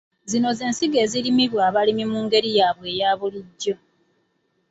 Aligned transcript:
Zino 0.29 0.49
ze 0.57 0.65
nsigo 0.71 0.97
ezirimibwa 1.05 1.61
abalimi 1.69 2.03
mu 2.11 2.19
ngeri 2.25 2.49
yaabwe 2.57 2.87
eyabulijjo. 2.95 3.75